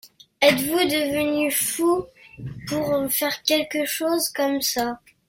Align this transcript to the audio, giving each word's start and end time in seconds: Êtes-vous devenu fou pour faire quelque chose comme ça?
Êtes-vous 0.41 0.79
devenu 0.79 1.51
fou 1.51 2.07
pour 2.67 3.05
faire 3.11 3.43
quelque 3.43 3.85
chose 3.85 4.29
comme 4.29 4.59
ça? 4.59 4.99